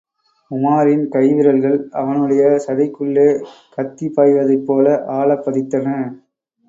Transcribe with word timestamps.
உமாரின் 0.51 1.03
கை 1.07 1.33
விரல்கள், 1.33 1.77
அவனுடைய 1.91 2.41
சதைக்குள்ளே 2.65 3.27
கத்தி 3.77 4.09
பாய்வதைப்போல 4.17 4.87
ஆழப் 5.19 5.45
பதித்தன. 5.45 5.87